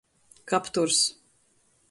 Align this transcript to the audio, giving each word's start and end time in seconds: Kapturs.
Kapturs. 0.51 0.99